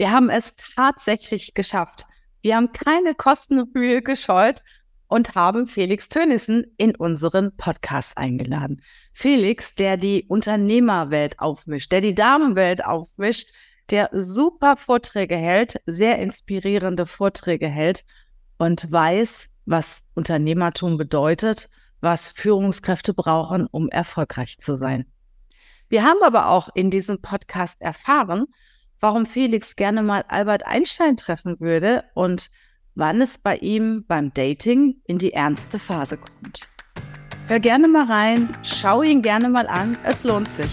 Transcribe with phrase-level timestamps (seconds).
[0.00, 2.06] Wir haben es tatsächlich geschafft.
[2.40, 4.62] Wir haben keine Kostenmühe gescheut
[5.08, 8.80] und haben Felix Tönissen in unseren Podcast eingeladen.
[9.12, 13.50] Felix, der die Unternehmerwelt aufmischt, der die Damenwelt aufmischt,
[13.90, 18.06] der super Vorträge hält, sehr inspirierende Vorträge hält
[18.56, 21.68] und weiß, was Unternehmertum bedeutet,
[22.00, 25.04] was Führungskräfte brauchen, um erfolgreich zu sein.
[25.90, 28.46] Wir haben aber auch in diesem Podcast erfahren,
[29.00, 32.50] warum Felix gerne mal Albert Einstein treffen würde und
[32.94, 36.68] wann es bei ihm beim Dating in die ernste Phase kommt.
[37.48, 40.70] Hör gerne mal rein, schau ihn gerne mal an, es lohnt sich.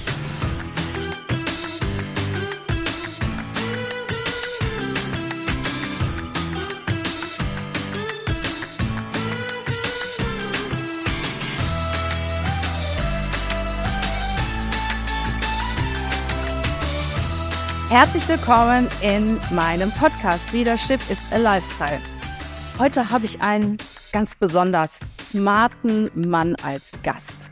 [17.90, 22.02] Herzlich willkommen in meinem Podcast Leadership is a Lifestyle.
[22.78, 23.78] Heute habe ich einen
[24.12, 27.50] ganz besonders smarten Mann als Gast.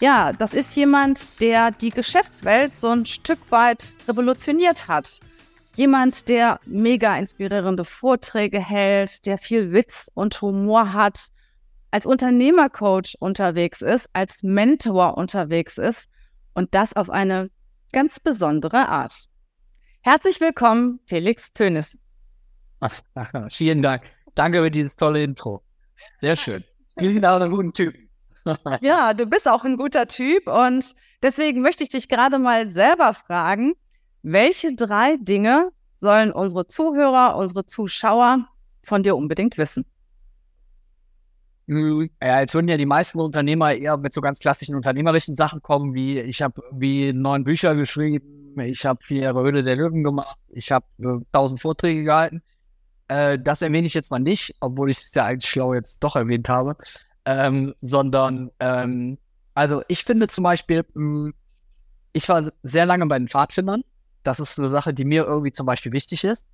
[0.00, 5.20] Ja, das ist jemand, der die Geschäftswelt so ein Stück weit revolutioniert hat.
[5.76, 11.28] Jemand, der mega inspirierende Vorträge hält, der viel Witz und Humor hat,
[11.92, 16.08] als Unternehmercoach unterwegs ist, als Mentor unterwegs ist
[16.54, 17.50] und das auf eine
[17.92, 19.29] ganz besondere Art.
[20.02, 21.98] Herzlich willkommen, Felix Tönis.
[22.80, 24.04] Ach, ach, vielen Dank.
[24.34, 25.62] Danke für dieses tolle Intro.
[26.22, 26.64] Sehr schön.
[26.98, 27.94] Vielen Dank, ein guter Typ.
[28.80, 33.12] ja, du bist auch ein guter Typ und deswegen möchte ich dich gerade mal selber
[33.12, 33.74] fragen,
[34.22, 35.70] welche drei Dinge
[36.00, 38.48] sollen unsere Zuhörer, unsere Zuschauer
[38.82, 39.84] von dir unbedingt wissen?
[41.70, 45.94] Ja, jetzt würden ja die meisten Unternehmer eher mit so ganz klassischen unternehmerischen Sachen kommen,
[45.94, 50.72] wie ich habe wie neun Bücher geschrieben, ich habe vier Höhle der Löwen gemacht, ich
[50.72, 52.42] habe äh, tausend Vorträge gehalten.
[53.06, 56.16] Äh, das erwähne ich jetzt mal nicht, obwohl ich es ja eigentlich schlau jetzt doch
[56.16, 56.76] erwähnt habe,
[57.24, 59.18] ähm, sondern ähm,
[59.54, 61.34] also ich finde zum Beispiel, mh, hm,
[62.12, 63.82] ich war sehr lange bei den Pfadfindern.
[64.24, 66.48] Das ist eine Sache, die mir irgendwie zum Beispiel wichtig ist.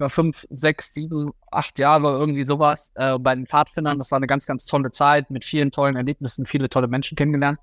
[0.00, 3.98] War fünf, sechs, sieben, acht Jahre irgendwie sowas äh, bei den Pfadfindern.
[3.98, 7.58] Das war eine ganz, ganz tolle Zeit mit vielen tollen Erlebnissen, viele tolle Menschen kennengelernt.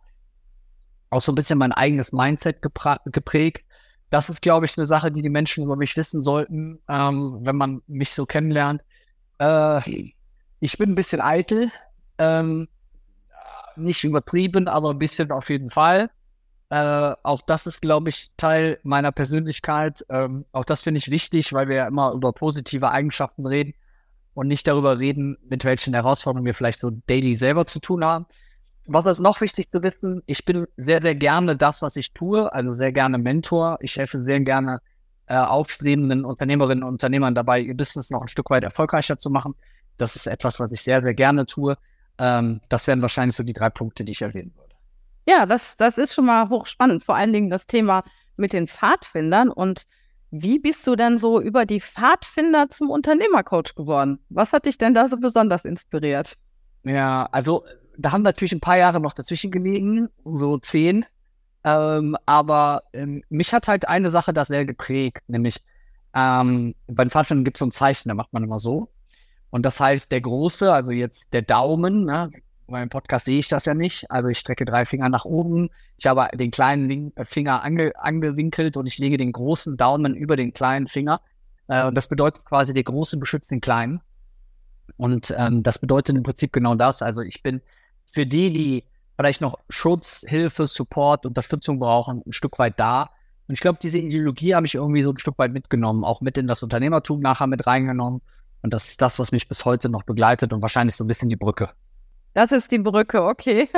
[1.10, 3.64] Auch so ein bisschen mein eigenes Mindset geprägt
[4.10, 7.56] das ist, glaube ich, eine Sache, die die Menschen über mich wissen sollten, ähm, wenn
[7.56, 8.82] man mich so kennenlernt.
[9.40, 10.12] Äh,
[10.60, 11.72] ich bin ein bisschen eitel,
[12.18, 12.68] ähm,
[13.76, 16.10] nicht übertrieben, aber ein bisschen auf jeden Fall.
[16.70, 20.06] Äh, auch das ist, glaube ich, Teil meiner Persönlichkeit.
[20.10, 23.74] Ähm, auch das finde ich wichtig, weil wir ja immer über positive Eigenschaften reden
[24.34, 28.26] und nicht darüber reden, mit welchen Herausforderungen wir vielleicht so daily selber zu tun haben
[28.88, 30.24] was ist noch wichtig zu wissen?
[30.26, 33.78] Ich bin sehr, sehr gerne das, was ich tue, also sehr gerne Mentor.
[33.82, 34.82] Ich helfe sehr gerne
[35.28, 39.56] äh, aufstrebenden Unternehmerinnen und Unternehmern dabei, ihr Business noch ein Stück weit erfolgreicher zu machen.
[39.98, 41.78] Das ist etwas, was ich sehr, sehr gerne tue.
[42.18, 44.67] Ähm, das wären wahrscheinlich so die drei Punkte, die ich erwähnen würde.
[45.28, 47.04] Ja, das, das ist schon mal hochspannend.
[47.04, 48.04] Vor allen Dingen das Thema
[48.38, 49.50] mit den Pfadfindern.
[49.50, 49.84] Und
[50.32, 54.20] wie bist du denn so über die Pfadfinder zum Unternehmercoach geworden?
[54.30, 56.38] Was hat dich denn da so besonders inspiriert?
[56.84, 57.66] Ja, also
[57.98, 61.06] da haben natürlich ein paar Jahre noch dazwischen gelegen, so zehn.
[61.64, 65.58] Ähm, aber ähm, mich hat halt eine Sache da sehr geprägt, nämlich
[66.14, 68.90] ähm, bei den Pfadfindern gibt es so ein Zeichen, da macht man immer so.
[69.50, 72.32] Und das heißt, der große, also jetzt der Daumen, ne,
[72.68, 74.12] bei dem Podcast sehe ich das ja nicht.
[74.12, 75.70] Also ich strecke drei Finger nach oben.
[75.98, 80.36] Ich habe den kleinen äh, Finger ange angewinkelt und ich lege den großen Daumen über
[80.36, 81.22] den kleinen Finger.
[81.68, 84.02] Äh, und das bedeutet quasi, der Große beschützt den Kleinen.
[84.98, 87.02] Und ähm, das bedeutet im Prinzip genau das.
[87.02, 87.62] Also ich bin
[88.06, 88.84] für die, die
[89.16, 93.10] vielleicht noch Schutz, Hilfe, Support, Unterstützung brauchen, ein Stück weit da.
[93.48, 96.38] Und ich glaube, diese Ideologie habe ich irgendwie so ein Stück weit mitgenommen, auch mit
[96.38, 98.22] in das Unternehmertum nachher mit reingenommen.
[98.62, 101.30] Und das ist das, was mich bis heute noch begleitet und wahrscheinlich so ein bisschen
[101.30, 101.70] die Brücke.
[102.34, 103.70] Das ist die Brücke, okay.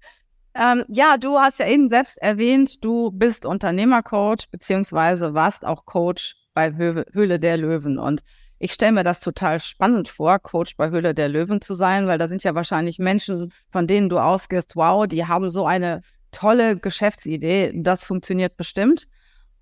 [0.54, 6.36] ähm, ja, du hast ja eben selbst erwähnt, du bist Unternehmercoach, beziehungsweise warst auch Coach
[6.54, 7.98] bei Höhle der Löwen.
[7.98, 8.22] Und
[8.58, 12.18] ich stelle mir das total spannend vor, Coach bei Höhle der Löwen zu sein, weil
[12.18, 16.76] da sind ja wahrscheinlich Menschen, von denen du ausgehst, wow, die haben so eine tolle
[16.76, 19.06] Geschäftsidee, das funktioniert bestimmt.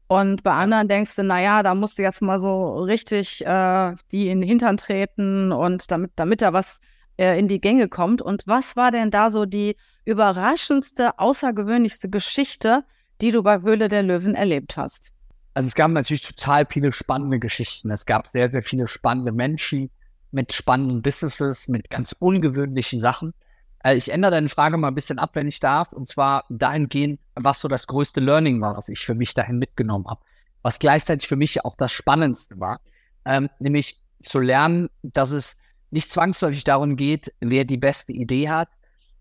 [0.09, 4.29] Und bei anderen denkst du, naja, da musst du jetzt mal so richtig äh, die
[4.29, 6.81] in den Hintern treten und damit, damit da was
[7.17, 8.23] äh, in die Gänge kommt.
[8.23, 12.85] Und was war denn da so die überraschendste, außergewöhnlichste Geschichte,
[13.21, 15.11] die du bei Höhle der Löwen erlebt hast?
[15.55, 17.91] Also es gab natürlich total viele spannende Geschichten.
[17.91, 19.91] Es gab sehr, sehr viele spannende Menschen
[20.31, 23.35] mit spannenden Businesses, mit ganz ungewöhnlichen Sachen.
[23.81, 25.93] Also ich ändere deine Frage mal ein bisschen ab, wenn ich darf.
[25.93, 30.07] Und zwar dahingehend, was so das größte Learning war, was ich für mich dahin mitgenommen
[30.09, 30.21] habe.
[30.63, 32.81] was gleichzeitig für mich auch das Spannendste war,
[33.25, 35.59] ähm, nämlich zu lernen, dass es
[35.93, 38.71] nicht zwangsläufig darum geht, wer die beste Idee hat,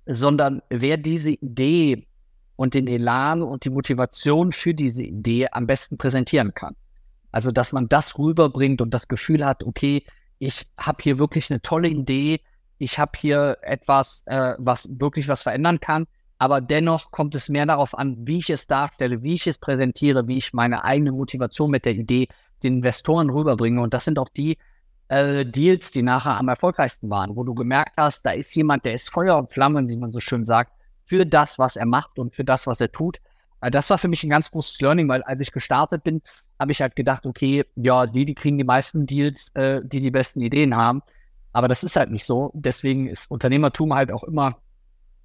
[0.06, 2.08] sondern wer diese Idee
[2.56, 6.76] und den Elan und die Motivation für diese Idee am besten präsentieren kann.
[7.32, 10.04] Also, dass man das rüberbringt und das Gefühl hat, okay,
[10.40, 12.42] ich habe hier wirklich eine tolle Idee,
[12.78, 16.08] ich habe hier etwas, äh, was wirklich was verändern kann,
[16.40, 20.28] aber dennoch kommt es mehr darauf an, wie ich es darstelle, wie ich es präsentiere,
[20.28, 22.28] wie ich meine eigene Motivation mit der Idee
[22.64, 23.82] den Investoren rüberbringe.
[23.82, 24.58] Und das sind auch die
[25.12, 28.94] äh, Deals, die nachher am erfolgreichsten waren, wo du gemerkt hast, da ist jemand, der
[28.94, 30.72] ist Feuer und Flamme, wie man so schön sagt,
[31.04, 33.20] für das, was er macht und für das, was er tut.
[33.60, 36.22] Also das war für mich ein ganz großes Learning, weil als ich gestartet bin,
[36.58, 40.12] habe ich halt gedacht, okay, ja, die, die kriegen die meisten Deals, äh, die die
[40.12, 41.04] besten Ideen haben.
[41.52, 42.52] Aber das ist halt nicht so.
[42.54, 44.60] Deswegen ist Unternehmertum halt auch immer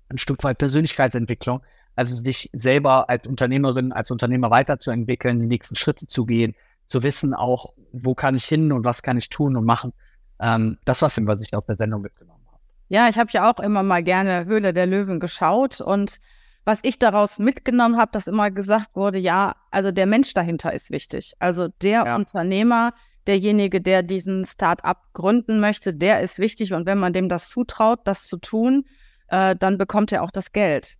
[0.08, 1.62] ein Stück weit Persönlichkeitsentwicklung.
[1.94, 6.56] Also sich selber als Unternehmerin, als Unternehmer weiterzuentwickeln, die nächsten Schritte zu gehen,
[6.86, 9.92] zu wissen auch, wo kann ich hin und was kann ich tun und machen.
[10.40, 12.60] Ähm, das war für mich, was ich aus der Sendung mitgenommen habe.
[12.88, 16.18] Ja, ich habe ja auch immer mal gerne Höhle der Löwen geschaut und
[16.64, 20.90] was ich daraus mitgenommen habe, dass immer gesagt wurde, ja, also der Mensch dahinter ist
[20.90, 21.32] wichtig.
[21.38, 22.16] Also der ja.
[22.16, 22.92] Unternehmer,
[23.28, 28.00] derjenige, der diesen Start-up gründen möchte, der ist wichtig und wenn man dem das zutraut,
[28.04, 28.84] das zu tun,
[29.28, 30.98] äh, dann bekommt er auch das Geld.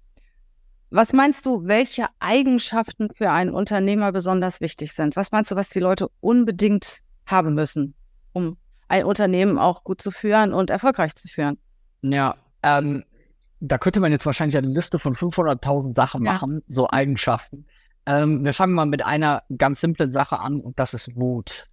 [0.91, 5.17] Was meinst du, welche Eigenschaften für einen Unternehmer besonders wichtig sind?
[5.17, 7.94] Was meinst du, was die Leute unbedingt haben müssen,
[8.33, 8.56] um
[8.88, 11.59] ein Unternehmen auch gut zu führen und erfolgreich zu führen?
[12.03, 13.05] Ja, ähm,
[13.59, 16.33] da könnte man jetzt wahrscheinlich eine Liste von 500.000 Sachen ja.
[16.33, 17.67] machen, so Eigenschaften.
[18.06, 21.67] Ähm, wir fangen mal mit einer ganz simplen Sache an und das ist Mut.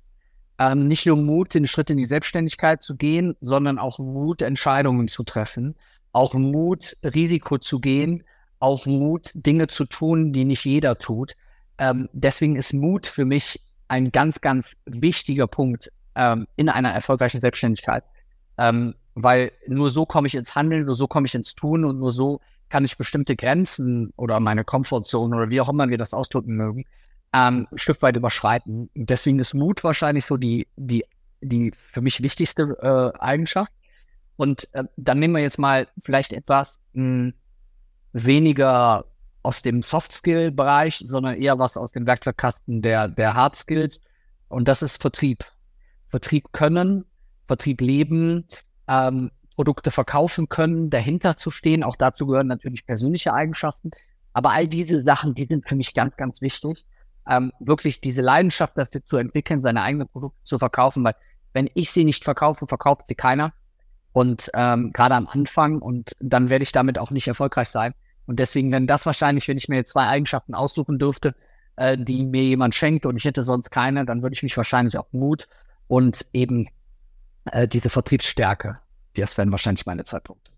[0.58, 5.08] Ähm, nicht nur Mut, den Schritt in die Selbstständigkeit zu gehen, sondern auch Mut, Entscheidungen
[5.08, 5.76] zu treffen,
[6.12, 8.24] auch Mut, Risiko zu gehen
[8.64, 11.36] auch Mut, Dinge zu tun, die nicht jeder tut.
[11.78, 17.42] Ähm, deswegen ist Mut für mich ein ganz, ganz wichtiger Punkt ähm, in einer erfolgreichen
[17.42, 18.06] Selbstständigkeit.
[18.58, 22.00] Ähm, weil nur so komme ich ins Handeln, nur so komme ich ins Tun und
[22.00, 22.40] nur so
[22.70, 26.86] kann ich bestimmte Grenzen oder meine Komfortzone oder wie auch immer wir das ausdrücken mögen,
[27.34, 28.90] ähm, ein Stück weit überschreiten.
[28.96, 31.04] Deswegen ist Mut wahrscheinlich so die, die,
[31.42, 33.74] die für mich wichtigste äh, Eigenschaft.
[34.38, 37.34] Und äh, dann nehmen wir jetzt mal vielleicht etwas, mh, hm,
[38.14, 39.06] weniger
[39.42, 44.02] aus dem Soft-Skill-Bereich, sondern eher was aus dem Werkzeugkasten der, der Hard-Skills.
[44.48, 45.44] Und das ist Vertrieb.
[46.08, 47.06] Vertrieb können,
[47.46, 48.48] Vertrieb leben,
[48.88, 51.84] ähm, Produkte verkaufen können, dahinter zu stehen.
[51.84, 53.92] Auch dazu gehören natürlich persönliche Eigenschaften.
[54.32, 56.86] Aber all diese Sachen, die sind für mich ganz, ganz wichtig.
[57.30, 61.16] Ähm, wirklich diese Leidenschaft dafür zu entwickeln, seine eigenen Produkte zu verkaufen, weil
[61.54, 63.54] wenn ich sie nicht verkaufe, verkauft sie keiner.
[64.12, 67.94] Und ähm, gerade am Anfang und dann werde ich damit auch nicht erfolgreich sein.
[68.26, 71.36] Und deswegen wenn das wahrscheinlich, wenn ich mir zwei Eigenschaften aussuchen dürfte,
[71.76, 74.98] äh, die mir jemand schenkt und ich hätte sonst keine, dann würde ich mich wahrscheinlich
[74.98, 75.48] auch Mut
[75.88, 76.70] und eben
[77.46, 78.80] äh, diese Vertriebsstärke,
[79.16, 80.52] das wären wahrscheinlich meine zwei Punkte.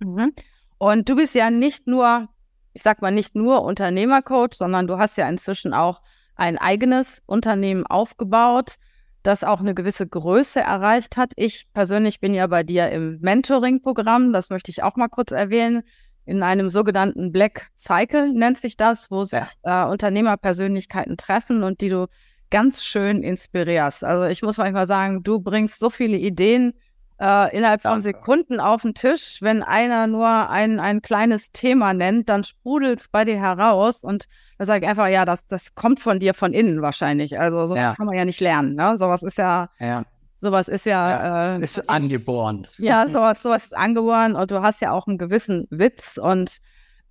[0.00, 0.32] Mhm.
[0.78, 2.28] Und du bist ja nicht nur,
[2.72, 6.02] ich sag mal nicht nur Unternehmercoach, sondern du hast ja inzwischen auch
[6.34, 8.76] ein eigenes Unternehmen aufgebaut,
[9.22, 11.32] das auch eine gewisse Größe erreicht hat.
[11.36, 15.82] Ich persönlich bin ja bei dir im Mentoring-Programm, das möchte ich auch mal kurz erwähnen
[16.24, 21.88] in einem sogenannten Black Cycle nennt sich das, wo sich äh, Unternehmerpersönlichkeiten treffen und die
[21.88, 22.06] du
[22.50, 24.04] ganz schön inspirierst.
[24.04, 26.74] Also ich muss manchmal sagen, du bringst so viele Ideen
[27.20, 29.38] äh, innerhalb von Sekunden auf den Tisch.
[29.40, 34.26] Wenn einer nur ein, ein kleines Thema nennt, dann sprudelt es bei dir heraus und
[34.58, 37.38] da sage ich einfach, ja, das, das kommt von dir von innen wahrscheinlich.
[37.38, 37.94] Also sowas ja.
[37.94, 38.74] kann man ja nicht lernen.
[38.74, 38.96] Ne?
[38.96, 40.04] Sowas ist ja, ja.
[40.42, 41.08] Sowas ist ja.
[41.08, 42.66] ja äh, ist angeboren.
[42.78, 46.58] Ja, sowas, sowas ist angeboren und du hast ja auch einen gewissen Witz und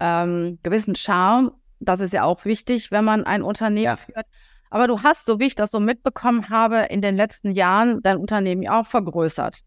[0.02, 1.54] ähm, gewissen Charme.
[1.80, 3.96] Das ist ja auch wichtig, wenn man ein Unternehmen ja.
[3.96, 4.26] führt.
[4.70, 8.18] Aber du hast, so wie ich das so mitbekommen habe, in den letzten Jahren dein
[8.18, 9.62] Unternehmen ja auch vergrößert.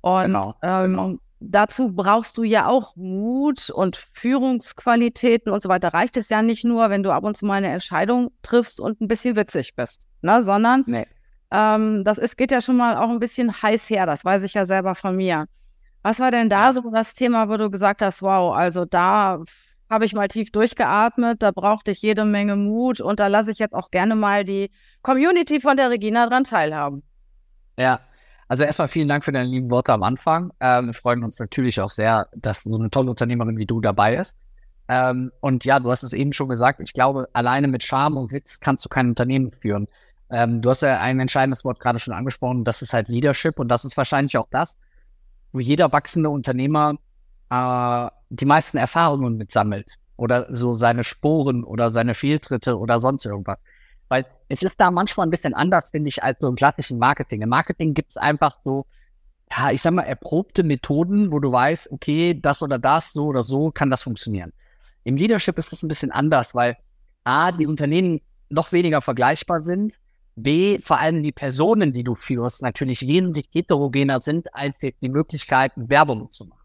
[0.00, 1.14] Und genau, ähm, genau.
[1.40, 5.88] dazu brauchst du ja auch Mut und Führungsqualitäten und so weiter.
[5.88, 9.00] Reicht es ja nicht nur, wenn du ab und zu mal eine Entscheidung triffst und
[9.00, 10.40] ein bisschen witzig bist, ne?
[10.44, 11.08] sondern nee.
[11.50, 14.54] Ähm, das ist, geht ja schon mal auch ein bisschen heiß her, das weiß ich
[14.54, 15.46] ja selber von mir.
[16.02, 19.42] Was war denn da so das Thema, wo du gesagt hast, wow, also da
[19.90, 23.58] habe ich mal tief durchgeatmet, da brauchte ich jede Menge Mut und da lasse ich
[23.58, 24.70] jetzt auch gerne mal die
[25.02, 27.02] Community von der Regina dran teilhaben.
[27.76, 28.00] Ja,
[28.46, 30.52] also erstmal vielen Dank für deine lieben Worte am Anfang.
[30.60, 34.16] Ähm, wir freuen uns natürlich auch sehr, dass so eine tolle Unternehmerin wie du dabei
[34.16, 34.36] ist.
[34.88, 38.32] Ähm, und ja, du hast es eben schon gesagt, ich glaube, alleine mit Charme und
[38.32, 39.86] Witz kannst du kein Unternehmen führen.
[40.30, 43.68] Ähm, du hast ja ein entscheidendes Wort gerade schon angesprochen, das ist halt Leadership und
[43.68, 44.76] das ist wahrscheinlich auch das,
[45.52, 46.94] wo jeder wachsende Unternehmer
[47.50, 53.58] äh, die meisten Erfahrungen mitsammelt oder so seine Sporen oder seine Fehltritte oder sonst irgendwas.
[54.08, 57.42] Weil es ist da manchmal ein bisschen anders, finde ich, als so im klassischen Marketing.
[57.42, 58.86] Im Marketing gibt es einfach so,
[59.50, 63.42] ja, ich sag mal, erprobte Methoden, wo du weißt, okay, das oder das, so oder
[63.42, 64.52] so kann das funktionieren.
[65.04, 66.76] Im Leadership ist es ein bisschen anders, weil
[67.24, 69.98] A, die Unternehmen noch weniger vergleichbar sind,
[70.36, 75.88] B, vor allem die Personen, die du führst, natürlich wesentlich heterogener sind, als die Möglichkeiten,
[75.88, 76.60] Werbung zu machen.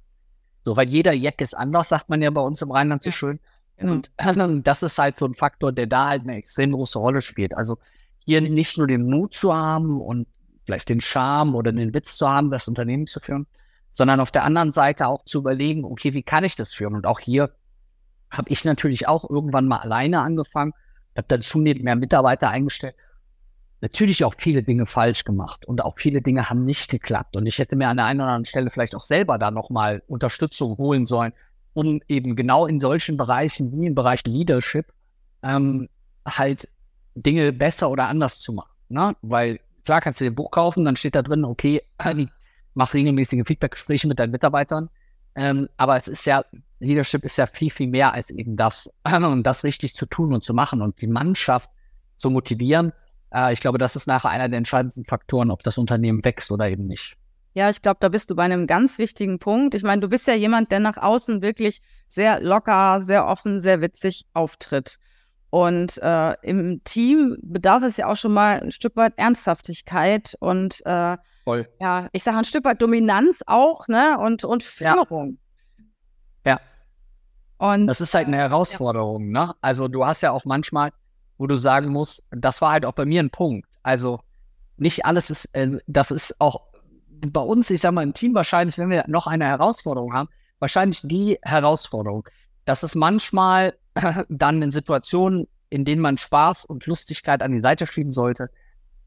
[0.64, 3.40] So, weil jeder Jack ist anders, sagt man ja bei uns im Rheinland so schön.
[3.78, 4.12] Und
[4.64, 7.56] das ist halt so ein Faktor, der da halt eine extrem große Rolle spielt.
[7.56, 7.78] Also
[8.26, 10.28] hier nicht nur den Mut zu haben und
[10.66, 13.46] vielleicht den Charme oder den Witz zu haben, das Unternehmen zu führen,
[13.92, 16.96] sondern auf der anderen Seite auch zu überlegen, okay, wie kann ich das führen?
[16.96, 17.52] Und auch hier
[18.32, 20.74] habe ich natürlich auch irgendwann mal alleine angefangen,
[21.16, 22.96] habe dann zunehmend mehr Mitarbeiter eingestellt.
[23.86, 27.36] Natürlich auch viele Dinge falsch gemacht und auch viele Dinge haben nicht geklappt.
[27.36, 30.02] Und ich hätte mir an der einen oder anderen Stelle vielleicht auch selber da nochmal
[30.08, 31.34] Unterstützung holen sollen,
[31.74, 34.92] um eben genau in solchen Bereichen wie im Bereich Leadership
[35.44, 35.88] ähm,
[36.28, 36.68] halt
[37.14, 38.72] Dinge besser oder anders zu machen.
[38.90, 39.16] Ne?
[39.22, 41.84] Weil klar kannst du dir ein Buch kaufen, dann steht da drin, okay,
[42.74, 44.90] mach regelmäßige Feedbackgespräche mit deinen Mitarbeitern.
[45.36, 46.44] Ähm, aber es ist ja,
[46.80, 50.44] Leadership ist ja viel, viel mehr als eben das, und das richtig zu tun und
[50.44, 51.70] zu machen und die Mannschaft
[52.18, 52.92] zu motivieren.
[53.36, 56.70] Äh, ich glaube, das ist nachher einer der entscheidendsten Faktoren, ob das Unternehmen wächst oder
[56.70, 57.18] eben nicht.
[57.54, 59.76] Ja, ich glaube, da bist du bei einem ganz wichtigen Punkt.
[59.76, 63.82] Ich meine, du bist ja jemand, der nach außen wirklich sehr locker, sehr offen, sehr
[63.82, 64.98] witzig auftritt.
[65.52, 70.86] Und äh, im Team bedarf es ja auch schon mal ein Stück weit Ernsthaftigkeit und
[70.86, 71.16] äh,
[71.46, 71.70] Voll.
[71.80, 74.18] ja, ich sage ein Stück weit Dominanz auch, ne?
[74.20, 75.38] Und, und Führung.
[76.44, 76.52] Ja.
[76.52, 76.60] ja.
[77.58, 79.46] Und das ist halt eine Herausforderung, ja.
[79.46, 79.56] ne?
[79.62, 80.92] Also du hast ja auch manchmal,
[81.38, 83.68] wo du sagen musst, das war halt auch bei mir ein Punkt.
[83.84, 84.20] Also
[84.78, 86.62] nicht alles ist, äh, das ist auch
[87.08, 91.02] bei uns, ich sag mal, im Team wahrscheinlich, wenn wir noch eine Herausforderung haben, wahrscheinlich
[91.04, 92.28] die Herausforderung,
[92.66, 93.74] dass es manchmal
[94.30, 98.50] dann in Situationen, in denen man Spaß und Lustigkeit an die Seite schieben sollte,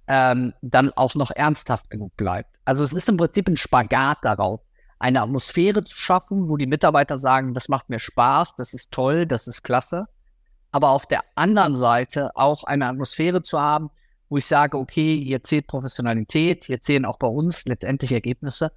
[0.06, 2.58] ähm, dann auch noch ernsthaft genug bleibt.
[2.64, 4.60] Also es ist im Prinzip ein Spagat darauf,
[4.98, 9.26] eine Atmosphäre zu schaffen, wo die Mitarbeiter sagen, das macht mir Spaß, das ist toll,
[9.26, 10.06] das ist klasse.
[10.70, 13.90] Aber auf der anderen Seite auch eine Atmosphäre zu haben,
[14.28, 18.72] wo ich sage, okay, hier zählt Professionalität, hier zählen auch bei uns letztendlich Ergebnisse.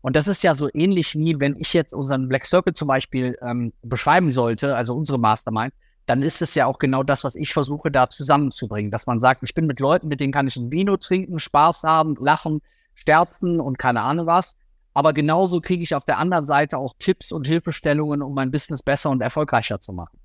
[0.00, 3.38] Und das ist ja so ähnlich wie, wenn ich jetzt unseren Black Circle zum Beispiel
[3.42, 5.72] ähm, beschreiben sollte, also unsere Mastermind,
[6.06, 9.42] dann ist es ja auch genau das, was ich versuche da zusammenzubringen, dass man sagt,
[9.42, 12.60] ich bin mit Leuten, mit denen kann ich ein Vino trinken, Spaß haben, lachen,
[12.94, 14.56] sterzen und keine Ahnung was.
[14.92, 18.82] Aber genauso kriege ich auf der anderen Seite auch Tipps und Hilfestellungen, um mein Business
[18.82, 20.18] besser und erfolgreicher zu machen.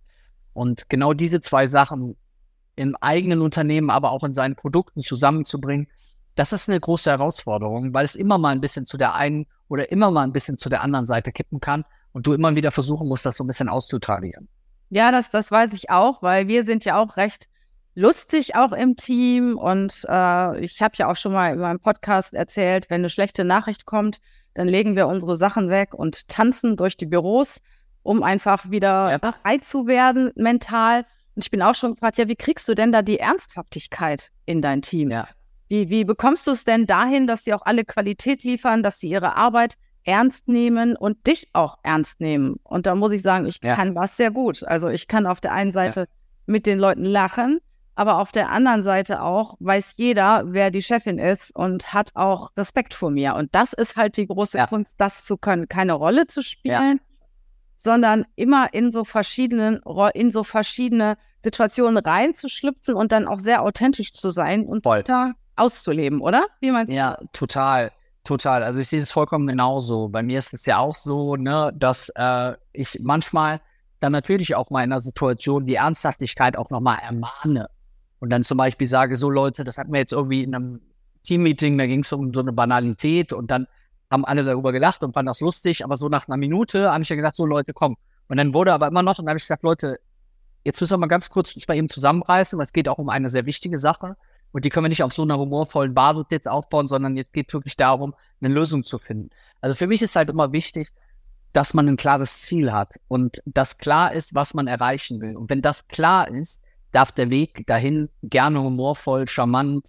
[0.60, 2.18] Und genau diese zwei Sachen
[2.76, 5.88] im eigenen Unternehmen, aber auch in seinen Produkten zusammenzubringen,
[6.36, 9.90] das ist eine große Herausforderung, weil es immer mal ein bisschen zu der einen oder
[9.90, 13.08] immer mal ein bisschen zu der anderen Seite kippen kann und du immer wieder versuchen
[13.08, 14.50] musst, das so ein bisschen auszutarieren.
[14.90, 17.48] Ja, das, das weiß ich auch, weil wir sind ja auch recht
[17.96, 22.34] lustig auch im Team und äh, ich habe ja auch schon mal in meinem Podcast
[22.34, 24.18] erzählt, wenn eine schlechte Nachricht kommt,
[24.56, 27.62] dann legen wir unsere Sachen weg und tanzen durch die Büros,
[28.04, 29.32] um einfach wieder ja.
[29.32, 31.06] frei zu werden mental
[31.40, 34.62] und ich bin auch schon gefragt, ja, wie kriegst du denn da die Ernsthaftigkeit in
[34.62, 35.10] dein Team?
[35.10, 35.26] Ja.
[35.70, 39.08] Wie, wie bekommst du es denn dahin, dass sie auch alle Qualität liefern, dass sie
[39.08, 42.58] ihre Arbeit ernst nehmen und dich auch ernst nehmen?
[42.64, 43.74] Und da muss ich sagen, ich ja.
[43.76, 44.64] kann was sehr gut.
[44.64, 46.06] Also ich kann auf der einen Seite ja.
[46.46, 47.62] mit den Leuten lachen,
[47.96, 52.52] aber auf der anderen Seite auch weiß jeder, wer die Chefin ist und hat auch
[52.58, 53.36] Respekt vor mir.
[53.36, 54.66] Und das ist halt die große.
[54.68, 57.00] Kunst, das zu können, keine Rolle zu spielen,
[57.80, 59.82] sondern immer in so verschiedenen,
[60.14, 65.04] in so verschiedene Situationen reinzuschlüpfen und dann auch sehr authentisch zu sein und Voll.
[65.04, 66.46] da auszuleben, oder?
[66.60, 66.96] Wie meinst du?
[66.96, 67.92] Ja, total.
[68.26, 68.64] Total.
[68.64, 70.10] Also ich sehe das vollkommen genauso.
[70.10, 73.62] Bei mir ist es ja auch so, ne, dass äh, ich manchmal
[74.02, 77.70] dann natürlich auch mal in einer Situation die Ernsthaftigkeit auch nochmal ermahne.
[78.20, 80.82] Und dann zum Beispiel sage, so Leute, das hatten wir jetzt irgendwie in einem
[81.24, 83.68] Teammeeting, da ging es um so eine Banalität und dann
[84.10, 87.10] haben alle darüber gelacht und fanden das lustig, aber so nach einer Minute habe ich
[87.10, 87.98] ja gesagt, so Leute, komm.
[88.28, 90.00] Und dann wurde aber immer noch, und dann habe ich gesagt, Leute,
[90.64, 93.10] jetzt müssen wir mal ganz kurz uns bei ihm zusammenreißen, weil es geht auch um
[93.10, 94.16] eine sehr wichtige Sache.
[94.52, 97.50] Und die können wir nicht auf so einer humorvollen Basis jetzt aufbauen, sondern jetzt geht
[97.50, 99.30] es wirklich darum, eine Lösung zu finden.
[99.62, 100.92] Also für mich ist halt immer wichtig,
[101.54, 105.36] dass man ein klares Ziel hat und dass klar ist, was man erreichen will.
[105.36, 109.88] Und wenn das klar ist, darf der Weg dahin gerne humorvoll, charmant,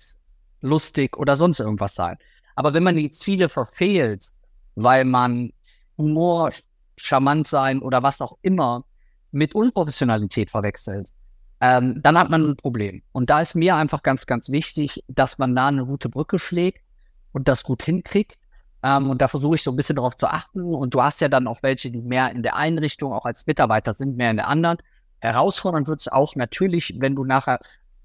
[0.61, 2.19] lustig oder sonst irgendwas sein.
[2.61, 4.33] Aber wenn man die Ziele verfehlt,
[4.75, 5.51] weil man
[5.97, 6.53] Humor,
[6.99, 8.85] charmant sein oder was auch immer
[9.31, 11.09] mit Unprofessionalität verwechselt,
[11.63, 13.01] ähm, dann hat man ein Problem.
[13.13, 16.85] Und da ist mir einfach ganz, ganz wichtig, dass man da eine gute Brücke schlägt
[17.33, 18.37] und das gut hinkriegt.
[18.83, 20.61] Ähm, und da versuche ich so ein bisschen darauf zu achten.
[20.63, 23.47] Und du hast ja dann auch welche, die mehr in der einen Richtung auch als
[23.47, 24.77] Mitarbeiter sind, mehr in der anderen.
[25.21, 27.59] Herausfordernd wird es auch natürlich, wenn du nachher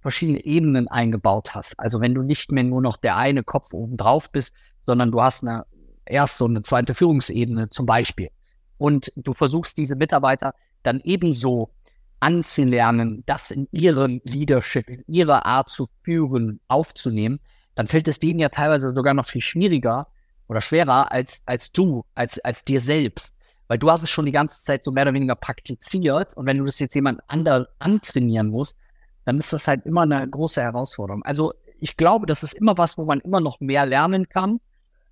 [0.05, 1.79] verschiedene Ebenen eingebaut hast.
[1.79, 4.53] Also wenn du nicht mehr nur noch der eine Kopf oben drauf bist,
[4.85, 5.65] sondern du hast eine
[6.05, 8.29] erste und eine zweite Führungsebene zum Beispiel.
[8.77, 11.71] Und du versuchst diese Mitarbeiter dann ebenso
[12.19, 17.39] anzulernen, das in ihrem Leadership, in ihrer Art zu führen, aufzunehmen,
[17.73, 20.05] dann fällt es denen ja teilweise sogar noch viel schwieriger
[20.47, 23.39] oder schwerer als, als du, als, als dir selbst.
[23.67, 26.59] Weil du hast es schon die ganze Zeit so mehr oder weniger praktiziert und wenn
[26.59, 28.77] du das jetzt jemand anderes antrainieren musst,
[29.25, 31.23] dann ist das halt immer eine große Herausforderung.
[31.23, 34.59] Also ich glaube, das ist immer was, wo man immer noch mehr lernen kann.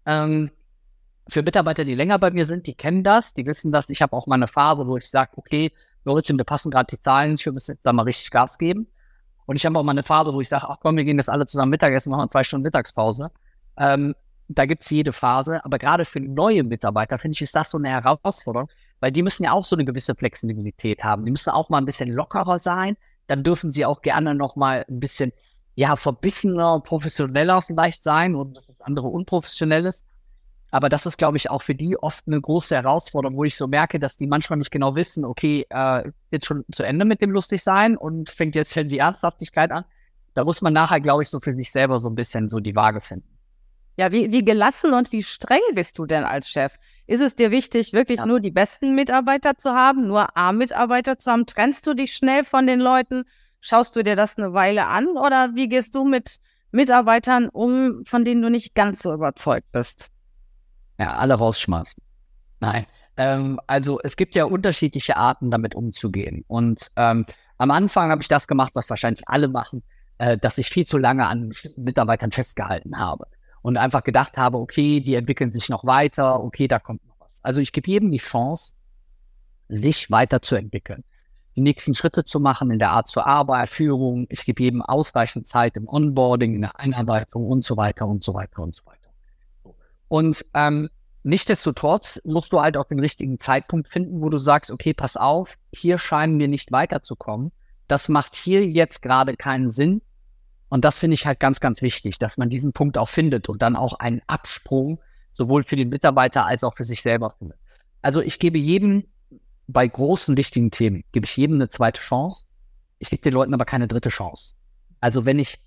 [0.05, 0.51] Ähm,
[1.27, 3.89] für Mitarbeiter, die länger bei mir sind, die kennen das, die wissen das.
[3.89, 5.71] Ich habe auch mal eine Phase, wo ich sage, okay,
[6.05, 8.87] Leute, wir passen gerade die Zahlen, ich müssen jetzt da mal richtig Gas geben.
[9.45, 11.29] Und ich habe auch mal eine Phase, wo ich sage, ach komm, wir gehen jetzt
[11.29, 13.31] alle zusammen Mittagessen, machen zwei Stunden Mittagspause.
[13.77, 14.15] Ähm,
[14.49, 17.89] da gibt's jede Phase, aber gerade für neue Mitarbeiter finde ich, ist das so eine
[17.89, 21.25] Herausforderung, weil die müssen ja auch so eine gewisse Flexibilität haben.
[21.25, 22.97] Die müssen auch mal ein bisschen lockerer sein.
[23.27, 25.31] Dann dürfen sie auch gerne noch mal ein bisschen
[25.75, 30.05] ja verbissener, professioneller vielleicht sein und das ist andere unprofessionelles.
[30.71, 33.67] Aber das ist, glaube ich, auch für die oft eine große Herausforderung, wo ich so
[33.67, 37.21] merke, dass die manchmal nicht genau wissen, okay, äh, ist jetzt schon zu Ende mit
[37.21, 39.85] dem Lustigsein und fängt jetzt schon die Ernsthaftigkeit an.
[40.33, 42.75] Da muss man nachher, glaube ich, so für sich selber so ein bisschen so die
[42.75, 43.27] Waage finden.
[43.97, 46.73] Ja, wie, wie gelassen und wie streng bist du denn als Chef?
[47.05, 48.25] Ist es dir wichtig, wirklich ja.
[48.25, 51.45] nur die besten Mitarbeiter zu haben, nur A-Mitarbeiter zu haben?
[51.45, 53.25] Trennst du dich schnell von den Leuten?
[53.59, 55.07] Schaust du dir das eine Weile an?
[55.17, 56.37] Oder wie gehst du mit
[56.71, 60.09] Mitarbeitern um, von denen du nicht ganz so überzeugt bist?
[60.97, 62.01] Ja, alle rausschmeißen.
[62.59, 62.85] Nein.
[63.17, 66.45] Ähm, also es gibt ja unterschiedliche Arten, damit umzugehen.
[66.47, 67.25] Und ähm,
[67.57, 69.83] am Anfang habe ich das gemacht, was wahrscheinlich alle machen,
[70.17, 73.27] äh, dass ich viel zu lange an Mitarbeitern festgehalten habe
[73.63, 77.39] und einfach gedacht habe, okay, die entwickeln sich noch weiter, okay, da kommt noch was.
[77.41, 78.73] Also ich gebe jedem die Chance,
[79.69, 81.03] sich weiterzuentwickeln,
[81.55, 84.27] die nächsten Schritte zu machen in der Art zur Arbeit, Führung.
[84.29, 88.35] Ich gebe jedem ausreichend Zeit im Onboarding, in der Einarbeitung und so weiter und so
[88.35, 89.09] weiter und so weiter.
[90.09, 90.89] Und ähm,
[91.25, 95.57] Nichtsdestotrotz musst du halt auch den richtigen Zeitpunkt finden, wo du sagst, okay, pass auf,
[95.71, 97.53] hier scheinen wir nicht weiterzukommen.
[97.87, 100.01] Das macht hier jetzt gerade keinen Sinn.
[100.73, 103.61] Und das finde ich halt ganz, ganz wichtig, dass man diesen Punkt auch findet und
[103.61, 104.99] dann auch einen Absprung
[105.31, 107.59] sowohl für den Mitarbeiter als auch für sich selber findet.
[108.01, 109.03] Also ich gebe jedem
[109.67, 112.45] bei großen, wichtigen Themen, gebe ich jedem eine zweite Chance.
[112.97, 114.55] Ich gebe den Leuten aber keine dritte Chance.
[114.99, 115.59] Also wenn ich,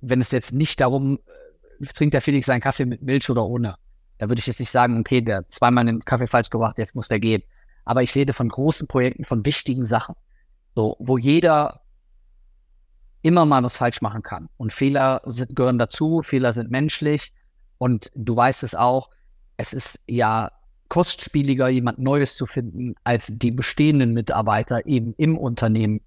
[0.00, 1.20] wenn es jetzt nicht darum,
[1.80, 3.76] äh, trinkt der Felix seinen Kaffee mit Milch oder ohne,
[4.18, 7.06] da würde ich jetzt nicht sagen, okay, der zweimal den Kaffee falsch gebracht, jetzt muss
[7.06, 7.44] der gehen.
[7.84, 10.16] Aber ich rede von großen Projekten, von wichtigen Sachen,
[10.74, 11.82] so, wo jeder
[13.22, 14.48] immer mal was falsch machen kann.
[14.56, 17.32] Und Fehler sind, gehören dazu, Fehler sind menschlich.
[17.78, 19.10] Und du weißt es auch,
[19.56, 20.50] es ist ja
[20.88, 26.00] kostspieliger, jemand Neues zu finden, als die bestehenden Mitarbeiter eben im Unternehmen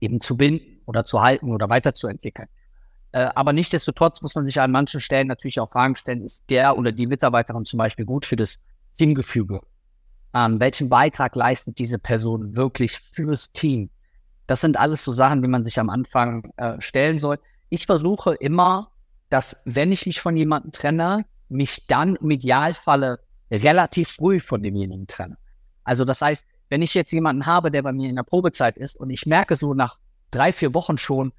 [0.00, 2.48] eben zu binden oder zu halten oder weiterzuentwickeln.
[3.12, 6.76] Äh, aber nichtsdestotrotz muss man sich an manchen Stellen natürlich auch Fragen stellen, ist der
[6.78, 8.58] oder die Mitarbeiterin zum Beispiel gut für das
[8.96, 9.60] Teamgefüge?
[10.34, 13.90] Ähm, welchen Beitrag leistet diese Person wirklich fürs Team?
[14.46, 17.38] Das sind alles so Sachen, die man sich am Anfang äh, stellen soll.
[17.68, 18.90] Ich versuche immer,
[19.28, 25.06] dass wenn ich mich von jemandem trenne, mich dann im Idealfalle relativ früh von demjenigen
[25.06, 25.36] trenne.
[25.84, 28.98] Also das heißt, wenn ich jetzt jemanden habe, der bei mir in der Probezeit ist
[28.98, 29.98] und ich merke so nach
[30.30, 31.32] drei, vier Wochen schon,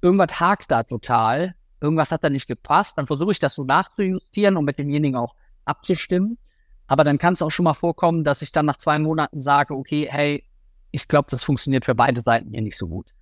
[0.00, 4.56] irgendwas hakt da total, irgendwas hat da nicht gepasst, dann versuche ich das so nachzujustieren
[4.56, 6.38] und mit demjenigen auch abzustimmen.
[6.86, 9.74] Aber dann kann es auch schon mal vorkommen, dass ich dann nach zwei Monaten sage,
[9.74, 10.44] okay, hey,
[10.96, 13.12] ich glaube, das funktioniert für beide Seiten hier nicht so gut.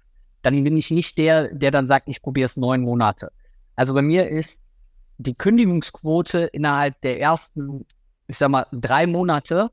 [0.43, 3.33] Dann bin ich nicht der, der dann sagt, ich probiere es neun Monate.
[3.75, 4.65] Also bei mir ist
[5.19, 7.85] die Kündigungsquote innerhalb der ersten,
[8.29, 9.73] ich sag mal, drei Monate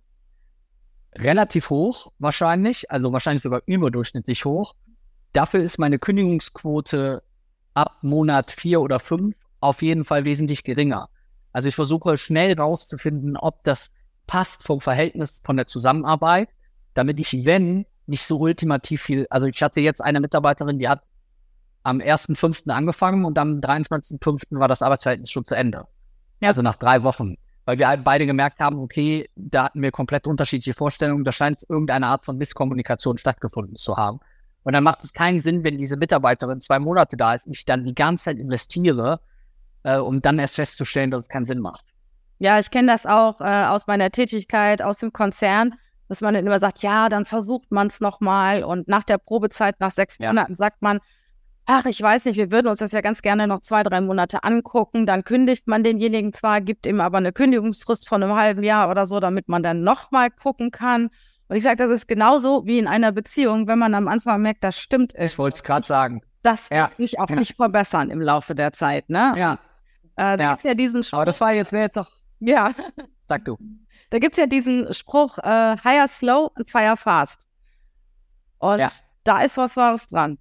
[1.14, 4.74] relativ hoch, wahrscheinlich, also wahrscheinlich sogar überdurchschnittlich hoch.
[5.34, 7.22] Dafür ist meine Kündigungsquote
[7.76, 11.10] ab Monat vier oder fünf auf jeden Fall wesentlich geringer.
[11.54, 13.92] Also ich versuche schnell rauszufinden, ob das
[14.26, 16.50] passt vom Verhältnis von der Zusammenarbeit,
[16.94, 21.08] damit ich, wenn, nicht so ultimativ viel, also ich hatte jetzt eine Mitarbeiterin, die hat
[21.84, 22.70] am 1.5.
[22.70, 24.60] angefangen und am 23.5.
[24.60, 25.88] war das Arbeitsverhältnis schon zu Ende.
[26.40, 26.50] Ja.
[26.50, 27.36] Also nach drei Wochen.
[27.66, 31.64] Weil wir halt beide gemerkt haben, okay, da hatten wir komplett unterschiedliche Vorstellungen, da scheint
[31.70, 34.20] irgendeine Art von Misskommunikation stattgefunden zu haben.
[34.64, 37.84] Und dann macht es keinen Sinn, wenn diese Mitarbeiterin zwei Monate da ist, ich dann
[37.84, 39.20] die ganze Zeit investiere,
[39.84, 41.86] äh, um dann erst festzustellen, dass es keinen Sinn macht.
[42.40, 45.76] Ja, ich kenne das auch äh, aus meiner Tätigkeit, aus dem Konzern,
[46.12, 49.80] dass man dann immer sagt, ja, dann versucht man es nochmal und nach der Probezeit,
[49.80, 50.28] nach sechs ja.
[50.28, 51.00] Monaten sagt man,
[51.65, 54.43] ach, ich weiß nicht, wir würden uns das ja ganz gerne noch zwei, drei Monate
[54.43, 55.06] angucken.
[55.06, 59.06] Dann kündigt man denjenigen zwar, gibt ihm aber eine Kündigungsfrist von einem halben Jahr oder
[59.06, 61.12] so, damit man dann nochmal gucken kann.
[61.47, 64.65] Und ich sage, das ist genauso wie in einer Beziehung, wenn man am Anfang merkt,
[64.65, 65.13] das stimmt.
[65.17, 66.21] Ich wollte es gerade sagen.
[66.43, 66.89] das Ja.
[66.89, 67.38] wird sich auch Ja.
[67.38, 69.34] nicht verbessern im Laufe der Zeit, ne?
[69.38, 69.60] Ja,
[70.17, 70.50] Äh, da Ja.
[70.52, 72.71] gibt's ja diesen Spruch, aber das war jetzt, wäre jetzt noch, ja,
[73.30, 73.58] sag du.
[74.12, 77.47] Da gibt's ja diesen Spruch, äh, hire slow and fire fast.
[78.60, 78.89] Und Ja.
[79.24, 80.38] da ist was Wahres dran.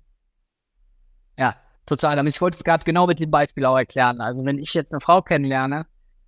[1.38, 1.54] Ja,
[1.86, 2.18] total.
[2.18, 4.20] Aber ich wollte es gerade genau mit dem Beispiel auch erklären.
[4.20, 5.86] Also wenn ich jetzt eine Frau kennenlerne,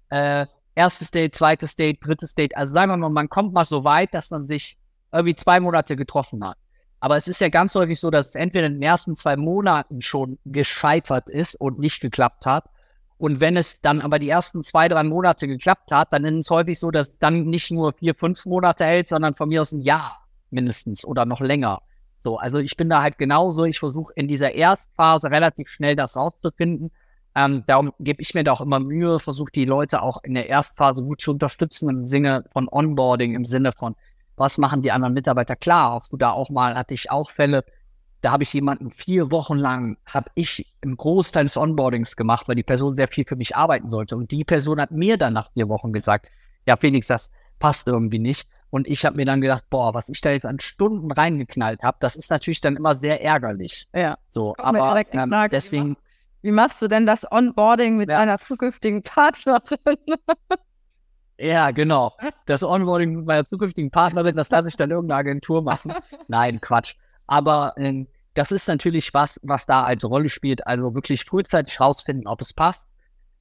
[0.08, 3.84] äh, erstes Date, zweites Date, drittes Date, also sagen wir mal, man kommt mal so
[3.84, 4.78] weit, dass man sich
[5.12, 6.56] irgendwie zwei Monate getroffen hat.
[7.00, 10.00] Aber es ist ja ganz häufig so, dass es entweder in den ersten zwei Monaten
[10.00, 12.66] schon gescheitert ist und nicht geklappt hat.
[13.22, 16.50] Und wenn es dann aber die ersten zwei, drei Monate geklappt hat, dann ist es
[16.50, 19.70] häufig so, dass es dann nicht nur vier, fünf Monate hält, sondern von mir aus
[19.70, 21.82] ein Jahr mindestens oder noch länger.
[22.18, 23.64] So, also ich bin da halt genauso.
[23.64, 26.90] Ich versuche in dieser Erstphase relativ schnell das rauszufinden.
[27.36, 30.48] Ähm, darum gebe ich mir da auch immer Mühe, versuche die Leute auch in der
[30.48, 33.94] Erstphase gut zu unterstützen im Sinne von Onboarding, im Sinne von,
[34.34, 35.54] was machen die anderen Mitarbeiter?
[35.54, 37.62] Klar, hast du da auch mal, hatte ich auch Fälle,
[38.22, 42.54] da habe ich jemanden vier Wochen lang, habe ich einen Großteil des Onboardings gemacht, weil
[42.54, 44.16] die Person sehr viel für mich arbeiten sollte.
[44.16, 46.28] Und die Person hat mir dann nach vier Wochen gesagt,
[46.66, 48.48] ja, Felix, das passt irgendwie nicht.
[48.70, 51.98] Und ich habe mir dann gedacht, boah, was ich da jetzt an Stunden reingeknallt habe,
[52.00, 53.86] das ist natürlich dann immer sehr ärgerlich.
[53.94, 54.16] Ja.
[54.30, 55.96] So, Kommt mir aber ähm, Frage, wie deswegen,
[56.42, 58.20] Wie machst du denn das Onboarding mit Ja.
[58.20, 59.62] einer zukünftigen Partnerin?
[61.38, 62.16] ja, genau.
[62.46, 65.92] Das Onboarding mit meiner zukünftigen Partnerin, das lasse ich dann irgendeine Agentur machen.
[66.28, 66.94] Nein, Quatsch.
[67.26, 70.66] Aber ähm, das ist natürlich was, was da als Rolle spielt.
[70.66, 72.86] Also wirklich frühzeitig rausfinden, ob es passt.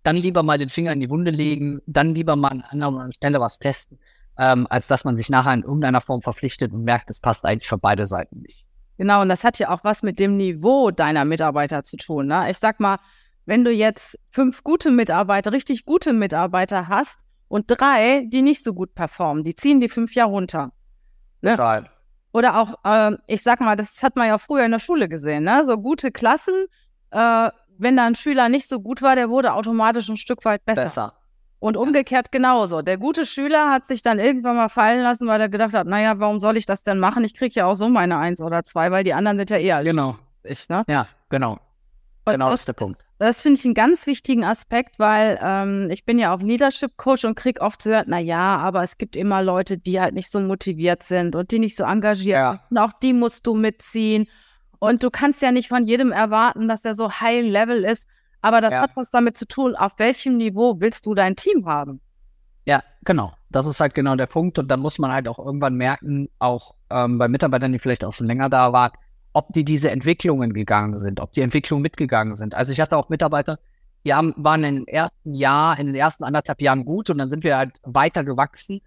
[0.04, 3.40] Dann lieber mal den Finger in die Wunde legen, dann lieber mal an anderer Stelle
[3.40, 4.00] was testen,
[4.38, 7.70] ähm, als dass man sich nachher in irgendeiner Form verpflichtet und merkt, es passt eigentlich
[7.70, 8.66] für beide Seiten nicht.
[8.98, 12.28] Genau, und das hat ja auch was mit dem Niveau deiner Mitarbeiter zu tun.
[12.28, 12.50] Ne?
[12.50, 12.98] Ich sag mal,
[13.46, 18.74] wenn du jetzt fünf gute Mitarbeiter, richtig gute Mitarbeiter hast und drei, die nicht so
[18.74, 20.72] gut performen, die ziehen die fünf Jahre runter.
[21.42, 21.52] Ja.
[21.52, 21.90] Total.
[22.34, 25.44] Oder auch, ähm, ich sag mal, das hat man ja früher in der Schule gesehen,
[25.44, 25.64] ne?
[25.66, 26.66] So gute Klassen,
[27.12, 30.64] äh, wenn da ein Schüler nicht so gut war, der wurde automatisch ein Stück weit
[30.66, 30.82] besser.
[30.84, 31.14] Besser.
[31.60, 32.82] Und umgekehrt genauso.
[32.82, 36.20] Der gute Schüler hat sich dann irgendwann mal fallen lassen, weil er gedacht hat, naja,
[36.20, 37.24] warum soll ich das denn machen?
[37.24, 39.84] Ich kriege ja auch so meine Eins oder zwei, weil die anderen sind ja eher
[39.84, 40.16] Genau.
[40.44, 40.84] ich, ne?
[40.88, 41.60] Ja, genau.
[42.26, 43.00] Und Genau, das, ist der Punkt.
[43.18, 47.26] das finde ich einen ganz wichtigen Aspekt, weil ähm, ich bin ja auch Leadership Coach
[47.26, 50.30] und krieg oft zu hören, na ja, aber es gibt immer Leute, die halt nicht
[50.30, 52.52] so motiviert sind und die nicht so engagiert Ja.
[52.52, 52.62] sind.
[52.72, 54.28] Und auch die musst du mitziehen.
[54.80, 58.08] Und du kannst ja nicht von jedem erwarten, dass er so high level ist.
[58.42, 58.82] Aber das Ja.
[58.82, 62.02] hat was damit zu tun, auf welchem Niveau willst du dein Team haben?
[62.66, 63.34] Ja, genau.
[63.50, 64.58] Das ist halt genau der Punkt.
[64.60, 68.14] Und dann muss man halt auch irgendwann merken, auch ähm, bei Mitarbeitern, die vielleicht auch
[68.14, 68.92] schon länger da waren,
[69.34, 72.56] ob die diese Entwicklungen gegangen sind, ob die Entwicklungen mitgegangen sind.
[72.56, 73.60] Also ich hatte auch Mitarbeiter,
[74.04, 77.44] die haben, waren im ersten Jahr, in den ersten anderthalb Jahren gut und dann sind
[77.44, 78.82] wir halt weiter gewachsen.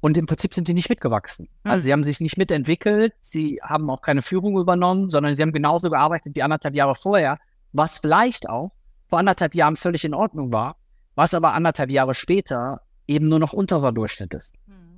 [0.00, 1.48] Und im Prinzip sind sie nicht mitgewachsen.
[1.64, 1.70] Hm.
[1.70, 5.52] Also sie haben sich nicht mitentwickelt, sie haben auch keine Führung übernommen, sondern sie haben
[5.52, 7.38] genauso gearbeitet wie anderthalb Jahre vorher,
[7.72, 8.72] was vielleicht auch
[9.08, 10.76] vor anderthalb Jahren völlig in Ordnung war,
[11.14, 14.54] was aber anderthalb Jahre später eben nur noch unterer Durchschnitt ist.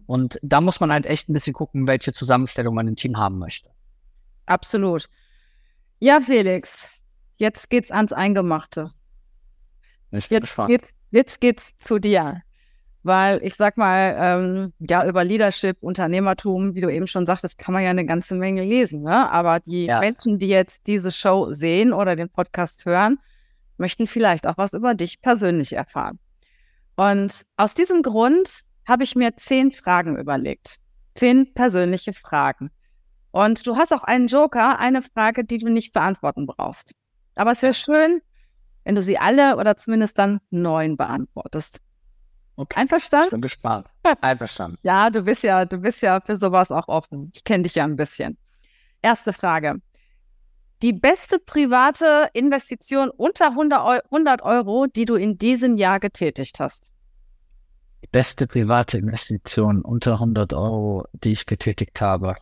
[0.06, 3.38] Und da muss man halt echt ein bisschen gucken, welche Zusammenstellung man im Team haben
[3.38, 3.70] möchte.
[4.46, 5.06] Absolut.
[5.98, 6.88] Ja, Felix,
[7.36, 8.90] jetzt geht's ans Eingemachte.
[10.10, 10.68] Ich bin Jetzt gespannt.
[10.70, 12.42] geht's, jetzt geht's zu dir.
[13.02, 17.74] Weil ich sag mal, ähm, ja, über Leadership, Unternehmertum, wie du eben schon sagtest, kann
[17.74, 19.02] man ja eine ganze Menge lesen.
[19.02, 19.30] Ne?
[19.30, 20.00] Aber die Ja.
[20.00, 23.18] Menschen, die jetzt diese Show sehen oder den Podcast hören,
[23.76, 26.18] möchten vielleicht auch was über dich persönlich erfahren.
[26.96, 30.76] Und aus diesem Grund habe ich mir zehn Fragen überlegt.
[31.14, 32.70] Zehn persönliche Fragen.
[33.34, 36.92] Und du hast auch einen Joker, eine Frage, die du nicht beantworten brauchst.
[37.34, 38.22] Aber es wäre schön,
[38.84, 41.80] wenn du sie alle oder zumindest dann neun beantwortest.
[42.54, 42.74] Okay.
[42.76, 43.30] Ich Einverstanden?
[43.30, 43.88] bin gespannt.
[44.20, 44.78] Einverstanden.
[44.84, 47.32] Ja, du bist ja, du bist ja für sowas auch offen.
[47.34, 48.38] Ich kenne dich ja ein bisschen.
[49.02, 49.80] Erste Frage.
[50.82, 56.60] Die beste private Investition unter 100 Eu- 100 Euro, die du in diesem Jahr getätigt
[56.60, 56.88] hast.
[58.04, 62.36] Die beste private Investition unter 100 Euro, die ich getätigt habe.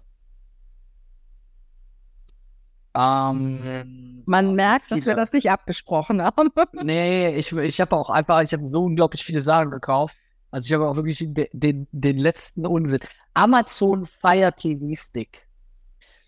[2.94, 6.50] Ähm, Man merkt, dass wir das nicht abgesprochen haben.
[6.82, 10.16] Nee, ich, ich habe auch einfach, ich habe so unglaublich viele Sachen gekauft.
[10.50, 13.00] Also ich habe auch wirklich den, den, den letzten Unsinn.
[13.34, 15.46] Amazon Fire TV Stick.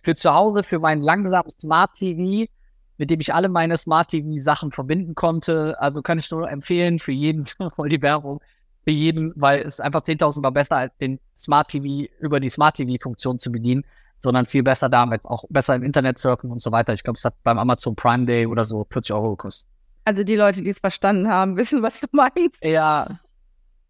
[0.03, 2.51] Für zu Hause, für meinen langsamen Smart TV,
[2.97, 5.79] mit dem ich alle meine Smart TV Sachen verbinden konnte.
[5.79, 8.41] Also kann ich nur empfehlen für jeden, voll die Werbung,
[8.85, 12.77] für jeden, weil es einfach 10.000 Mal besser als den Smart TV über die Smart
[12.77, 13.85] TV Funktion zu bedienen,
[14.25, 16.95] sondern viel besser damit, auch besser im Internet surfen und so weiter.
[16.95, 19.69] Ich glaube, es hat beim Amazon Prime Day oder so 40 Euro gekostet.
[20.07, 22.65] Also die Leute, die es verstanden haben, wissen, was du meinst.
[22.65, 23.21] Ja.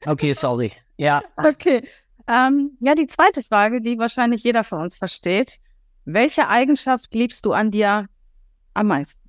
[0.04, 0.72] Okay, sorry.
[0.98, 1.22] Ja.
[1.36, 1.88] Okay.
[2.26, 5.60] Ähm, ja, die zweite Frage, die wahrscheinlich jeder von uns versteht.
[6.06, 8.06] Welche Eigenschaft liebst du an dir
[8.72, 9.20] am meisten?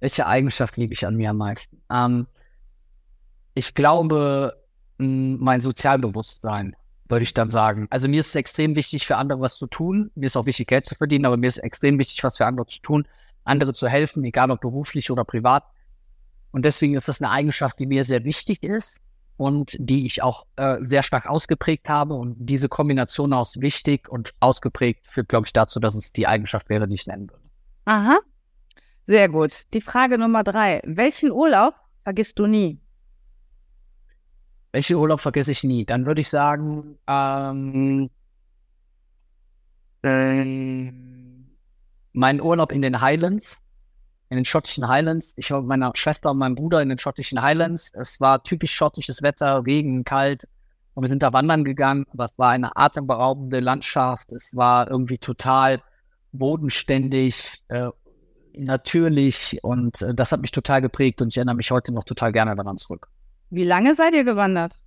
[0.00, 1.82] Welche Eigenschaft liebe ich an mir am meisten?
[1.90, 2.26] Ähm,
[3.54, 4.56] ich glaube,
[4.96, 6.74] mein Sozialbewusstsein,
[7.08, 7.86] würde ich dann sagen.
[7.90, 10.10] Also mir ist es extrem wichtig, für andere was zu tun.
[10.14, 12.66] Mir ist auch wichtig, Geld zu verdienen, aber mir ist extrem wichtig, was für andere
[12.66, 13.06] zu tun,
[13.44, 15.64] andere zu helfen, egal ob beruflich oder privat.
[16.50, 19.02] Und deswegen ist das eine Eigenschaft, die mir sehr wichtig ist
[19.36, 22.14] und die ich auch äh, sehr stark ausgeprägt habe.
[22.14, 26.68] Und diese Kombination aus wichtig und ausgeprägt führt, glaube ich, dazu, dass es die Eigenschaft
[26.68, 27.44] wäre, die ich nennen würde.
[27.84, 28.18] Aha.
[29.06, 29.72] Sehr gut.
[29.72, 30.82] Die Frage Nummer drei.
[30.84, 32.78] Welchen Urlaub vergisst du nie?
[34.78, 35.84] Welchen Urlaub vergesse ich nie?
[35.84, 38.10] Dann würde ich sagen, ähm,
[40.04, 40.92] äh,
[42.12, 43.60] mein Urlaub in den Highlands
[44.28, 45.34] in den schottischen Highlands.
[45.36, 47.92] Ich war mit meiner Schwester und meinem Bruder in den schottischen Highlands.
[47.92, 50.46] Es war typisch schottisches Wetter, Regen, kalt.
[50.94, 52.04] Und wir sind da wandern gegangen.
[52.12, 54.30] Aber es war eine atemberaubende Landschaft.
[54.30, 55.82] Es war irgendwie total
[56.30, 57.88] bodenständig, äh,
[58.52, 59.58] natürlich.
[59.62, 61.20] Und äh, das hat mich total geprägt.
[61.20, 63.08] Und ich erinnere mich heute noch total gerne daran zurück.
[63.50, 64.78] Wie lange seid ihr gewandert?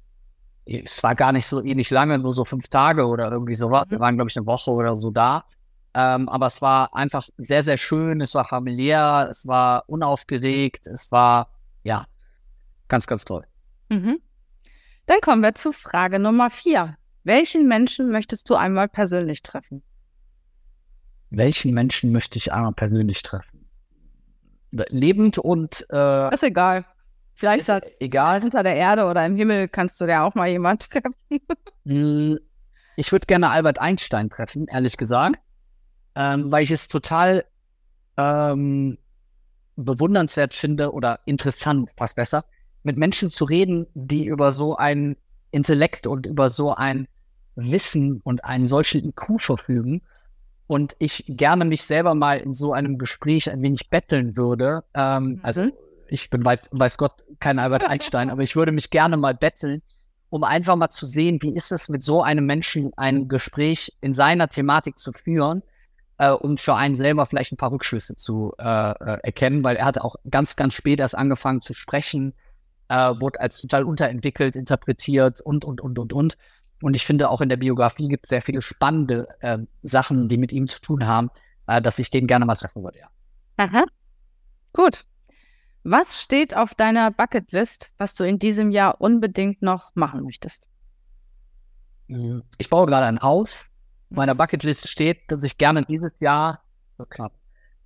[0.65, 3.87] Es war gar nicht so ähnlich lange, nur so fünf Tage oder irgendwie sowas.
[3.87, 3.91] Mhm.
[3.91, 5.45] Wir waren, glaube ich, eine Woche oder so da.
[5.93, 8.21] Ähm, aber es war einfach sehr, sehr schön.
[8.21, 11.49] Es war familiär, es war unaufgeregt, es war,
[11.83, 12.05] ja,
[12.87, 13.45] ganz, ganz toll.
[13.89, 14.19] Mhm.
[15.07, 16.97] Dann kommen wir zu Frage Nummer vier.
[17.23, 19.83] Welchen Menschen möchtest du einmal persönlich treffen?
[21.29, 23.67] Welchen Menschen möchte ich einmal persönlich treffen?
[24.71, 25.85] Lebend und.
[25.91, 26.85] Äh, ist egal.
[27.41, 28.43] Vielleicht ist egal.
[28.43, 31.15] Unter der Erde oder im Himmel kannst du ja auch mal jemand treffen.
[31.85, 32.39] Hm,
[32.95, 35.37] ich würde gerne Albert Einstein treffen, ehrlich gesagt
[36.15, 37.45] ähm, weil ich es total
[38.17, 38.97] ähm,
[39.75, 42.45] bewundernswert finde oder interessant, passt besser,
[42.83, 45.15] mit Menschen zu reden, die über so ein
[45.51, 47.07] Intellekt und über so ein
[47.55, 50.01] Wissen und einen solchen IQ verfügen
[50.67, 54.83] und ich gerne mich selber mal in so einem Gespräch ein wenig betteln würde.
[54.93, 55.39] Ähm, mhm.
[55.43, 55.69] Also
[56.11, 59.81] ich bin weit, weiß Gott kein Albert Einstein, aber ich würde mich gerne mal betteln,
[60.29, 64.13] um einfach mal zu sehen, wie ist es mit so einem Menschen ein Gespräch in
[64.13, 65.63] seiner Thematik zu führen
[66.21, 69.85] äh, um für einen selber vielleicht ein paar Rückschlüsse zu äh, äh, erkennen, weil er
[69.85, 72.35] hatte auch ganz, ganz spät erst angefangen zu sprechen,
[72.89, 76.37] äh, wurde als total unterentwickelt interpretiert und, und, und, und, und.
[76.83, 80.37] Und ich finde, auch in der Biografie gibt es sehr viele spannende äh, Sachen, die
[80.37, 81.31] mit ihm zu tun haben,
[81.65, 83.07] äh, dass ich den gerne mal treffen würde, ja.
[83.57, 83.83] Aha.
[84.73, 85.05] Gut.
[85.83, 90.67] Was steht auf deiner Bucketlist, was du in diesem Jahr unbedingt noch machen möchtest?
[92.57, 93.71] Ich baue gerade ein Haus
[94.11, 96.63] meiner Bucketlist steht, dass ich gerne dieses Jahr,
[96.97, 97.33] so knapp,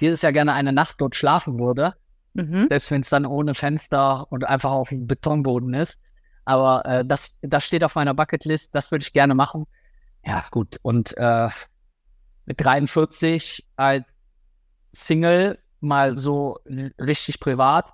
[0.02, 1.96] dieses Jahr gerne eine Nacht dort schlafen würde.
[2.34, 2.68] Mhm.
[2.70, 6.02] Selbst wenn es dann ohne Fenster und einfach auf dem Betonboden ist.
[6.44, 9.66] Aber äh, das, das steht auf meiner Bucketlist, das würde ich gerne machen.
[10.26, 10.78] Ja, gut.
[10.82, 11.50] Und äh,
[12.46, 14.36] mit 43 als
[14.92, 16.60] Single mal so
[17.00, 17.92] richtig privat,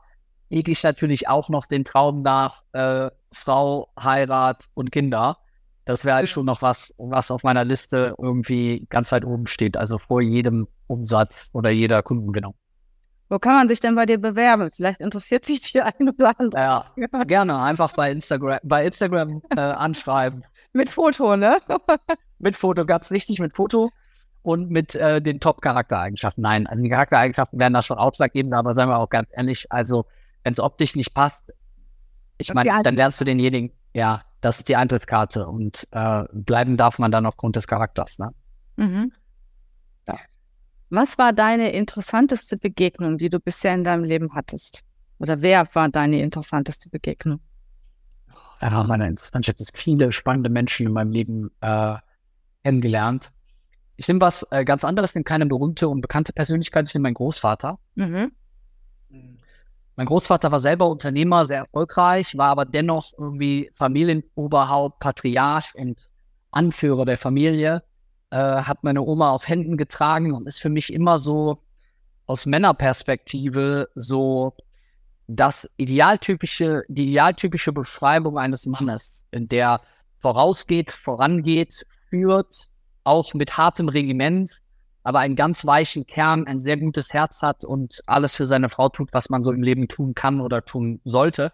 [0.49, 5.37] hege ich natürlich auch noch den Traum nach äh, Frau, Heirat und Kinder.
[5.85, 9.77] Das wäre halt schon noch was, was auf meiner Liste irgendwie ganz weit oben steht,
[9.77, 12.55] also vor jedem Umsatz oder jeder Kundengewinnung.
[13.29, 14.69] Wo kann man sich denn bei dir bewerben?
[14.75, 16.61] Vielleicht interessiert sich die ein oder andere.
[16.61, 17.61] Ja, gerne.
[17.61, 20.43] Einfach bei Instagram, bei Instagram äh, anschreiben.
[20.73, 21.59] mit Foto, ne?
[22.39, 23.89] mit Foto, ganz wichtig, mit Foto
[24.43, 26.41] und mit äh, den Top-Charaktereigenschaften.
[26.41, 30.05] Nein, also die Charaktereigenschaften werden da schon ausschlaggebend, aber seien wir auch ganz ehrlich, also
[30.43, 31.53] wenn es optisch nicht passt,
[32.37, 36.97] ich meine, dann lernst du denjenigen, ja, das ist die Eintrittskarte und äh, bleiben darf
[36.97, 38.17] man dann aufgrund des Charakters.
[38.17, 38.33] Ne?
[38.77, 39.11] Mhm.
[40.07, 40.17] Ja.
[40.89, 44.81] Was war deine interessanteste Begegnung, die du bisher in deinem Leben hattest?
[45.19, 47.41] Oder wer war deine interessanteste Begegnung?
[48.59, 49.47] Ja, meine interessant.
[49.47, 51.95] Ich habe viele spannende Menschen in meinem Leben äh,
[52.63, 53.31] kennengelernt.
[54.01, 57.13] Ich nehme was äh, ganz anderes, nehme keine berühmte und bekannte Persönlichkeit, ich nehme meinen
[57.13, 57.77] Großvater.
[57.93, 58.31] Mhm.
[59.95, 66.09] Mein Großvater war selber Unternehmer, sehr erfolgreich, war aber dennoch irgendwie Familienoberhaupt, Patriarch und
[66.49, 67.83] Anführer der Familie,
[68.31, 71.61] äh, hat meine Oma aus Händen getragen und ist für mich immer so
[72.25, 74.55] aus Männerperspektive so
[75.27, 79.79] das idealtypische, die idealtypische Beschreibung eines Mannes, in der
[80.17, 82.70] vorausgeht, vorangeht, führt,
[83.03, 84.61] auch mit hartem Regiment,
[85.03, 88.89] aber einen ganz weichen Kern, ein sehr gutes Herz hat und alles für seine Frau
[88.89, 91.51] tut, was man so im Leben tun kann oder tun sollte.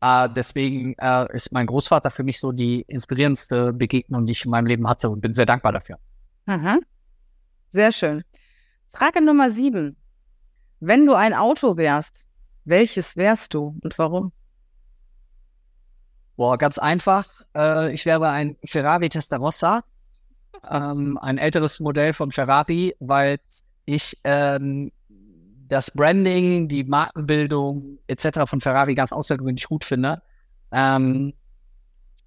[0.00, 4.50] Äh, deswegen äh, ist mein Großvater für mich so die inspirierendste Begegnung, die ich in
[4.50, 5.98] meinem Leben hatte und bin sehr dankbar dafür.
[6.46, 6.78] Aha.
[7.72, 8.24] Sehr schön.
[8.92, 9.96] Frage Nummer sieben.
[10.80, 12.24] Wenn du ein Auto wärst,
[12.64, 14.32] welches wärst du und warum?
[16.36, 17.42] Boah, ganz einfach.
[17.54, 19.84] Äh, ich wäre ein Ferrari Testarossa
[20.68, 23.38] ähm, ein älteres Modell von Ferrari, weil
[23.84, 24.92] ich ähm,
[25.68, 28.40] das Branding, die Markenbildung etc.
[28.46, 30.22] von Ferrari ganz außergewöhnlich gut finde.
[30.72, 31.32] Ähm,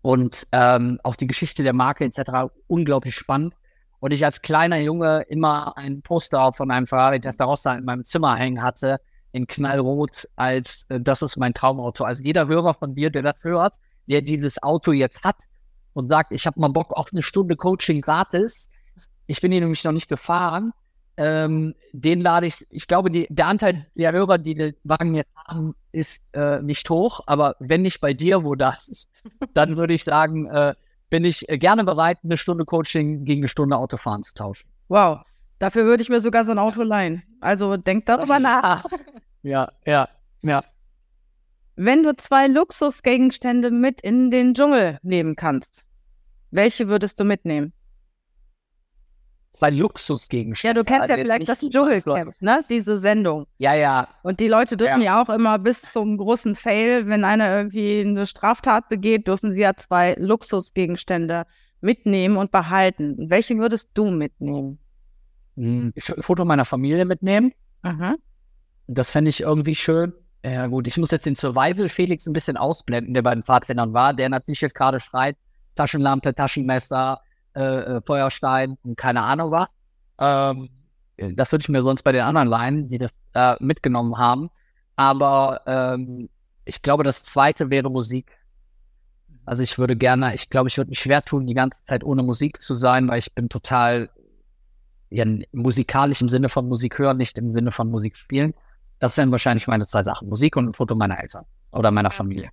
[0.01, 2.53] und ähm, auch die Geschichte der Marke etc.
[2.67, 3.55] unglaublich spannend.
[3.99, 8.35] Und ich als kleiner Junge immer ein Poster von einem Ferrari Testarossa in meinem Zimmer
[8.35, 8.99] hängen hatte,
[9.31, 12.03] in knallrot, als äh, das ist mein Traumauto.
[12.03, 13.75] Also jeder Hörer von dir, der das hört,
[14.07, 15.37] der dieses Auto jetzt hat
[15.93, 18.69] und sagt, ich habe mal Bock auf eine Stunde Coaching gratis.
[19.27, 20.73] Ich bin hier nämlich noch nicht gefahren
[21.17, 25.35] ähm, den lade ich, ich glaube, die, der Anteil der Hörer, die den Wagen jetzt
[25.37, 29.09] haben, ist äh, nicht hoch, aber wenn nicht bei dir, wo das ist,
[29.53, 30.73] dann würde ich sagen, äh,
[31.09, 34.67] bin ich gerne bereit, eine Stunde Coaching gegen eine Stunde Autofahren zu tauschen.
[34.87, 35.21] Wow,
[35.59, 37.21] dafür würde ich mir sogar so ein Auto leihen.
[37.41, 38.85] Also denk darüber nach.
[39.45, 40.07] Ja, ja,
[40.41, 40.63] ja.
[41.75, 45.82] Wenn du zwei Luxusgegenstände mit in den Dschungel nehmen kannst,
[46.53, 47.73] welche würdest du mitnehmen?
[49.53, 50.79] zwei Luxusgegenstände.
[50.79, 52.65] Ja, du kennst also ja vielleicht das Dschungelcamp, ne?
[52.69, 53.45] Diese Sendung.
[53.59, 54.07] Ja, ja.
[54.23, 55.17] Und die Leute dürfen ja.
[55.17, 55.23] ja.
[55.23, 59.75] auch immer bis zum großen Fail, wenn einer irgendwie eine Straftat begeht, dürfen sie ja
[59.75, 61.45] zwei Luxusgegenstände
[61.81, 63.29] mitnehmen und behalten.
[63.29, 64.79] Welche würdest du mitnehmen?
[65.55, 67.53] Hm, ich würde ein Foto meiner Familie mitnehmen.
[67.83, 68.15] Aha.
[68.87, 70.13] Das fände ich irgendwie schön.
[70.43, 73.93] Ja, gut, ich muss jetzt den Survival Felix ein bisschen ausblenden, der bei den Pfadfindern
[73.93, 75.37] war, der natürlich jetzt gerade schreit:
[75.75, 77.21] Taschenlampe, Taschenmesser,
[77.55, 79.79] äh, äh, Feuerstein und keine Ahnung was.
[80.19, 80.69] Ähm,
[81.17, 84.49] das würde ich mir sonst bei den anderen leihen, die das äh, mitgenommen haben.
[84.95, 86.29] Aber ähm,
[86.65, 88.37] ich glaube, das zweite wäre Musik.
[89.45, 92.23] Also ich würde gerne, ich glaube, ich würde mich schwer tun, die ganze Zeit ohne
[92.23, 94.09] Musik zu sein, weil ich bin total
[95.09, 98.53] ja, musikalisch im Sinne von Musik hören, nicht im Sinne von Musik spielen.
[98.99, 100.29] Das wären wahrscheinlich meine zwei Sachen.
[100.29, 102.49] Musik und ein Foto meiner Eltern oder meiner Familie.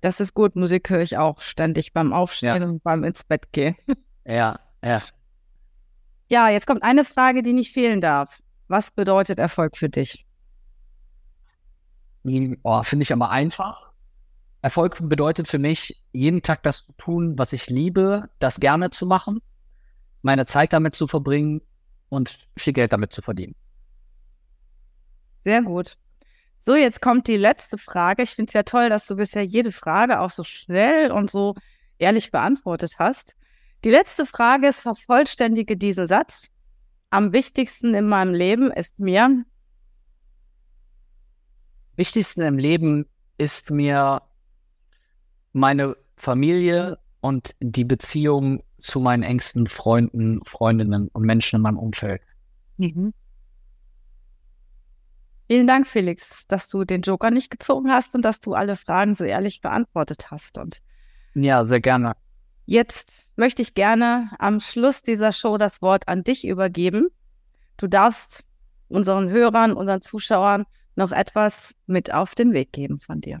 [0.00, 0.56] Das ist gut.
[0.56, 2.68] Musik höre ich auch ständig beim Aufstehen ja.
[2.68, 3.76] und beim ins Bett gehen.
[4.28, 5.00] Ja, ja.
[6.28, 8.42] Ja, jetzt kommt eine Frage, die nicht fehlen darf.
[8.66, 10.26] Was bedeutet Erfolg für dich?
[12.64, 13.92] Oh, Finde ich aber einfach.
[14.62, 19.06] Erfolg bedeutet für mich, jeden Tag das zu tun, was ich liebe, das gerne zu
[19.06, 19.40] machen,
[20.22, 21.62] meine Zeit damit zu verbringen
[22.08, 23.54] und viel Geld damit zu verdienen.
[25.36, 25.96] Sehr gut.
[26.66, 28.24] So, jetzt kommt die letzte Frage.
[28.24, 31.54] Ich finde es ja toll, dass du bisher jede Frage auch so schnell und so
[31.98, 33.36] ehrlich beantwortet hast.
[33.84, 36.48] Die letzte Frage ist, vervollständige diesen Satz.
[37.08, 39.44] Am wichtigsten in meinem Leben ist mir.
[41.94, 43.06] Wichtigsten im Leben
[43.38, 44.22] ist mir
[45.52, 52.26] meine Familie und die Beziehung zu meinen engsten Freunden, Freundinnen und Menschen in meinem Umfeld.
[52.76, 53.14] Mhm.
[55.48, 59.14] Vielen Dank, Felix, dass du den Joker nicht gezogen hast und dass du alle Fragen
[59.14, 60.58] so ehrlich beantwortet hast.
[60.58, 60.80] Und
[61.34, 62.14] ja, sehr gerne.
[62.64, 67.08] Jetzt möchte ich gerne am Schluss dieser Show das Wort an dich übergeben.
[67.76, 68.42] Du darfst
[68.88, 70.64] unseren Hörern, unseren Zuschauern
[70.96, 73.40] noch etwas mit auf den Weg geben von dir.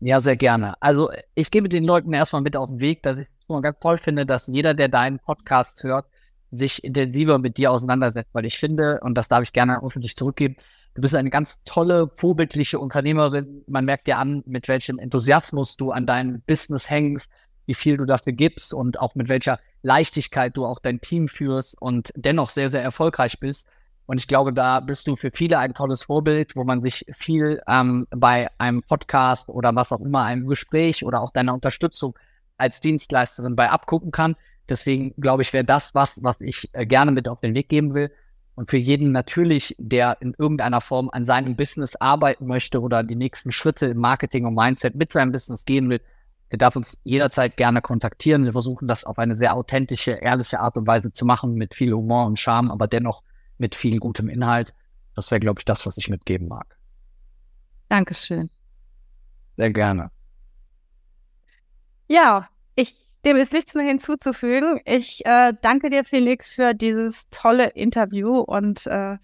[0.00, 0.74] Ja, sehr gerne.
[0.80, 3.98] Also ich gebe den Leuten erstmal mit auf den Weg, dass ich es ganz toll
[3.98, 6.06] finde, dass jeder, der deinen Podcast hört,
[6.52, 10.56] sich intensiver mit dir auseinandersetzt, weil ich finde, und das darf ich gerne öffentlich zurückgeben,
[10.94, 13.64] du bist eine ganz tolle, vorbildliche Unternehmerin.
[13.66, 17.32] Man merkt dir an, mit welchem Enthusiasmus du an deinem Business hängst,
[17.64, 21.80] wie viel du dafür gibst und auch mit welcher Leichtigkeit du auch dein Team führst
[21.80, 23.68] und dennoch sehr, sehr erfolgreich bist.
[24.04, 27.62] Und ich glaube, da bist du für viele ein tolles Vorbild, wo man sich viel
[27.66, 32.18] ähm, bei einem Podcast oder was auch immer, einem Gespräch oder auch deiner Unterstützung
[32.58, 34.36] als Dienstleisterin bei abgucken kann.
[34.68, 37.94] Deswegen glaube ich, wäre das was, was ich äh, gerne mit auf den Weg geben
[37.94, 38.10] will.
[38.54, 43.16] Und für jeden natürlich, der in irgendeiner Form an seinem Business arbeiten möchte oder die
[43.16, 46.00] nächsten Schritte im Marketing und Mindset mit seinem Business gehen will,
[46.50, 48.44] der darf uns jederzeit gerne kontaktieren.
[48.44, 51.92] Wir versuchen das auf eine sehr authentische, ehrliche Art und Weise zu machen, mit viel
[51.92, 53.22] Humor und Charme, aber dennoch
[53.56, 54.74] mit viel gutem Inhalt.
[55.14, 56.78] Das wäre, glaube ich, das, was ich mitgeben mag.
[57.88, 58.50] Dankeschön.
[59.56, 60.10] Sehr gerne.
[62.08, 62.94] Ja, ich
[63.24, 64.80] dem ist nichts mehr hinzuzufügen.
[64.84, 69.16] Ich äh, danke dir, Felix, für dieses tolle Interview und äh,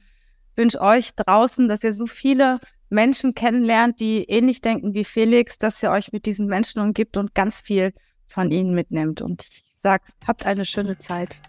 [0.57, 2.59] wünsche euch draußen, dass ihr so viele
[2.91, 7.35] Menschen kennenlernt, die ähnlich denken wie Felix, dass ihr euch mit diesen Menschen umgibt und
[7.35, 7.93] ganz viel
[8.27, 9.21] von ihnen mitnimmt.
[9.21, 11.41] Und ich sage, habt eine schöne Zeit.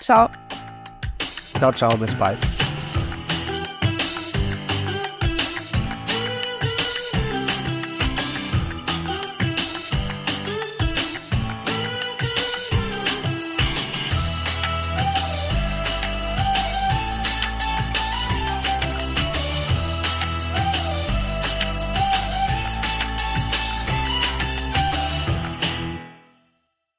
[0.00, 0.28] Ciao.
[1.58, 2.38] Ciao, ciao, bis bald.